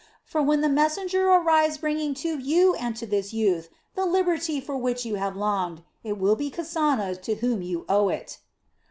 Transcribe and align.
For 0.23 0.41
when 0.41 0.61
the 0.61 0.67
messenger 0.67 1.27
arrives 1.29 1.77
bringing 1.77 2.15
to 2.25 2.39
you 2.39 2.73
and 2.73 2.95
to 2.95 3.05
this 3.05 3.33
youth 3.33 3.69
the 3.93 4.03
liberty 4.07 4.59
for 4.59 4.75
which 4.75 5.05
you 5.05 5.13
have 5.21 5.35
longed, 5.35 5.83
it 6.03 6.17
will 6.17 6.35
be 6.35 6.49
Kasana 6.49 7.21
to 7.21 7.35
whom 7.35 7.61
you 7.61 7.85
owe 7.87 8.09
it." 8.09 8.39